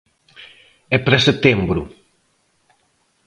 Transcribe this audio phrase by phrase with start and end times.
[0.95, 1.81] E para setembro...